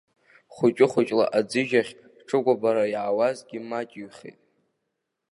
Хәыҷы-хәыҷла 0.53 1.25
аӡыжьахь 1.37 1.91
ҽыкәабара 2.27 2.85
иаауазгьы 2.93 3.59
маҷыҩхеит. 3.69 4.39